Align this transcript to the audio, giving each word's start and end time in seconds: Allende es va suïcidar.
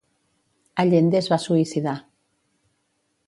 Allende 0.83 1.19
es 1.19 1.29
va 1.33 1.39
suïcidar. 1.45 1.95